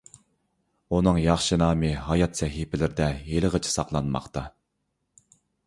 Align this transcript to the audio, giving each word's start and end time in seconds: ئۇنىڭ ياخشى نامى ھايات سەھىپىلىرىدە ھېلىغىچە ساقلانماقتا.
ئۇنىڭ 0.95 1.19
ياخشى 1.23 1.59
نامى 1.63 1.91
ھايات 2.07 2.41
سەھىپىلىرىدە 2.41 3.11
ھېلىغىچە 3.29 3.77
ساقلانماقتا. 3.77 4.47